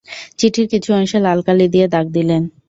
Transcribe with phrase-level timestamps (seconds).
[0.39, 2.43] চিঠির কিছু অংশ লাল কালি দিয়ে দাগ দিলেন।